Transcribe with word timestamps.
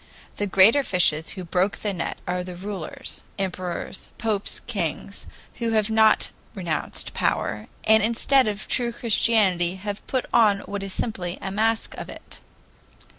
The 0.37 0.47
greater 0.47 0.81
fishes 0.81 1.29
who 1.37 1.43
broke 1.43 1.77
the 1.77 1.93
net 1.93 2.17
are 2.27 2.43
the 2.43 2.55
rulers, 2.55 3.21
emperors, 3.37 4.09
popes, 4.17 4.59
kings, 4.61 5.27
who 5.59 5.73
have 5.73 5.91
not 5.91 6.29
renounced 6.55 7.13
power, 7.13 7.67
and 7.83 8.01
instead 8.01 8.47
of 8.47 8.67
true 8.67 8.91
Christianity 8.91 9.75
have 9.75 10.01
put 10.07 10.25
on 10.33 10.61
what 10.61 10.81
is 10.81 10.91
simply 10.91 11.37
a 11.39 11.51
mask 11.51 11.93
of 11.97 12.09
it." 12.09 12.39